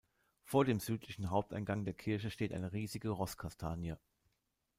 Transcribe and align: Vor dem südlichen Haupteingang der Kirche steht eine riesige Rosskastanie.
Vor 0.41 0.65
dem 0.65 0.79
südlichen 0.79 1.29
Haupteingang 1.29 1.85
der 1.85 1.93
Kirche 1.93 2.31
steht 2.31 2.53
eine 2.53 2.71
riesige 2.73 3.09
Rosskastanie. 3.09 3.97